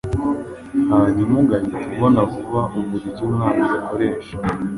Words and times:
hanyuma 0.91 1.33
ugahita 1.41 1.77
ubona 1.93 2.19
vuba 2.31 2.61
uburyo 2.77 3.09
umwanzi 3.25 3.71
akoresha 3.79 4.35